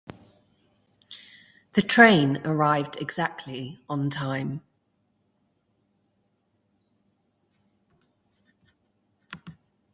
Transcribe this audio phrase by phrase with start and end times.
[1.73, 4.61] The train arrived exactly on time.